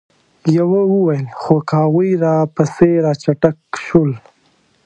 يوه 0.57 0.81
وويل: 0.93 1.25
خو 1.39 1.55
که 1.67 1.75
هغوی 1.83 2.11
راپسې 2.25 2.91
را 3.03 3.13
چټک 3.23 3.57
شول؟ 3.85 4.11